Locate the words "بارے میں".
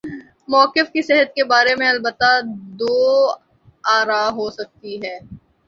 1.43-1.87